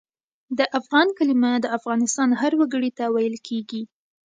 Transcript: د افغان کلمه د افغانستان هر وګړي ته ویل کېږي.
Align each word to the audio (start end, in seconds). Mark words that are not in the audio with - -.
د 0.57 0.59
افغان 0.79 1.07
کلمه 1.17 1.51
د 1.59 1.65
افغانستان 1.77 2.29
هر 2.41 2.53
وګړي 2.59 2.91
ته 2.97 3.05
ویل 3.15 3.35
کېږي. 3.47 3.81